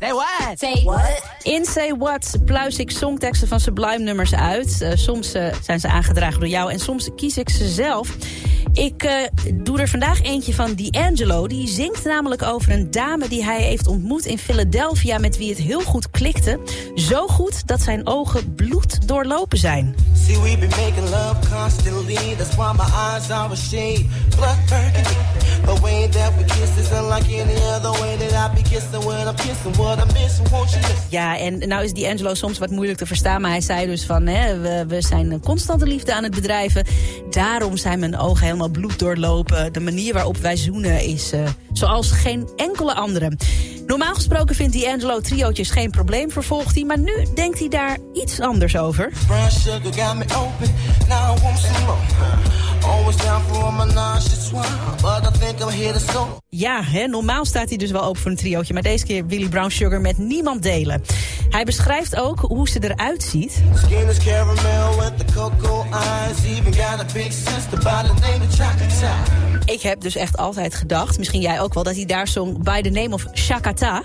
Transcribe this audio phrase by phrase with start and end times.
[0.00, 0.58] Say what?
[0.58, 1.22] Say what?
[1.42, 4.78] In Say What pluis ik songteksten van Sublime nummers uit.
[4.82, 8.16] Uh, soms uh, zijn ze aangedragen door jou en soms kies ik ze zelf.
[8.72, 9.12] Ik uh,
[9.54, 11.46] doe er vandaag eentje van D'Angelo.
[11.46, 15.18] Die zingt namelijk over een dame die hij heeft ontmoet in Philadelphia...
[15.18, 16.60] met wie het heel goed klikte.
[16.94, 19.94] Zo goed dat zijn ogen bloed doorlopen zijn.
[20.26, 22.34] See, we been making love constantly.
[22.38, 24.06] That's why my eyes are a shade.
[24.36, 25.16] Blood burgundy.
[25.64, 29.28] The way that we kiss is unlike any other way that I be kissing when
[29.28, 30.40] I'm kissing what I miss.
[30.50, 31.08] Won't you listen?
[31.08, 33.40] Ja, en nou is D'Angelo soms wat moeilijk te verstaan.
[33.40, 36.84] Maar hij zei dus van, hè, we, we zijn een constante liefde aan het bedrijven.
[37.30, 39.72] Daarom zijn mijn ogen helemaal bloed doorlopen.
[39.72, 41.40] De manier waarop wij zoenen is uh,
[41.72, 43.32] zoals geen enkele andere.
[43.86, 46.84] Normaal gesproken vindt D'Angelo triootjes geen probleem, vervolgt hij.
[46.84, 49.12] Maar nu denkt hij daar iets anders over.
[56.48, 58.72] Ja, hè, normaal staat hij dus wel open voor een triootje.
[58.72, 61.02] Maar deze keer Willy Brown Sugar met niemand delen.
[61.50, 63.62] Hij beschrijft ook hoe ze eruit ziet.
[69.64, 71.82] Ik heb dus echt altijd gedacht, misschien jij ook wel...
[71.82, 74.02] dat hij daar zong By the Name of Shakata.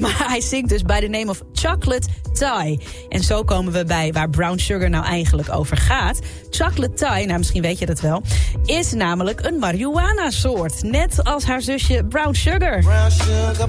[0.00, 2.80] Maar hij zingt dus By the Name of Chocolate Thai.
[3.08, 6.18] En zo komen we bij waar Brown Sugar nou eigenlijk over gaat.
[6.50, 8.22] Chocolate Thai, nou misschien weet je dat wel...
[8.64, 10.82] is namelijk een marihuana-soort.
[10.82, 12.78] Net als haar zusje Brown Sugar.
[12.78, 13.68] Brown sugar.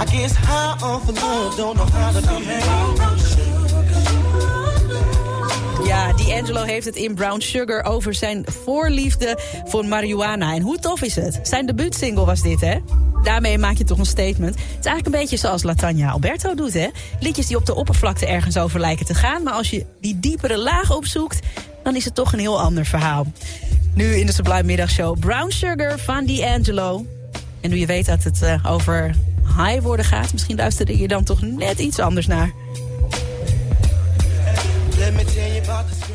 [0.00, 0.04] I
[0.84, 1.08] off.
[5.88, 10.54] Ja, D'Angelo heeft het in Brown Sugar over zijn voorliefde voor marihuana.
[10.54, 11.40] En hoe tof is het?
[11.42, 12.78] Zijn debuutsingle was dit, hè?
[13.22, 14.54] Daarmee maak je toch een statement.
[14.54, 16.88] Het is eigenlijk een beetje zoals Latanya Alberto doet, hè?
[17.20, 19.42] Liedjes die op de oppervlakte ergens over lijken te gaan...
[19.42, 21.38] maar als je die diepere laag opzoekt,
[21.82, 23.26] dan is het toch een heel ander verhaal.
[23.94, 27.06] Nu in de Sublime Middagshow Brown Sugar van D'Angelo.
[27.60, 29.14] En nu je weet dat het uh, over
[29.56, 30.32] high worden gaat...
[30.32, 32.50] misschien luisterde je dan toch net iets anders naar...
[35.78, 36.07] brothers.